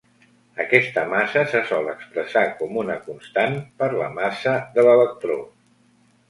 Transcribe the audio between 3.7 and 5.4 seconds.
per la massa de l'electró.